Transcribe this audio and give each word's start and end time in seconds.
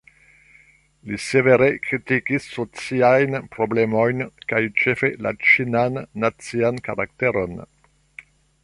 Li 1.09 1.17
severe 1.25 1.67
kritikis 1.87 2.47
sociajn 2.55 3.37
problemojn 3.57 4.25
kaj 4.53 4.63
ĉefe 4.83 5.13
la 5.27 5.37
"ĉinan 5.51 6.03
nacian 6.25 6.83
karakteron". 6.91 7.59